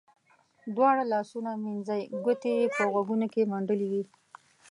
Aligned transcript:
دواړو 0.75 1.03
لاسو 1.13 1.35
منځنۍ 1.65 2.01
ګوتې 2.25 2.51
یې 2.59 2.65
په 2.75 2.83
غوږونو 2.91 3.27
کې 3.33 3.49
منډلې 3.51 3.87
وې. 3.91 4.03